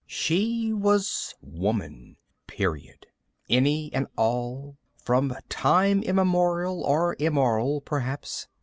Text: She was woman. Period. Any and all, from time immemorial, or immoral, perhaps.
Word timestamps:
She 0.07 0.73
was 0.73 1.35
woman. 1.43 2.17
Period. 2.47 3.05
Any 3.47 3.93
and 3.93 4.07
all, 4.17 4.77
from 4.97 5.31
time 5.47 6.01
immemorial, 6.01 6.83
or 6.83 7.15
immoral, 7.19 7.81
perhaps. 7.81 8.47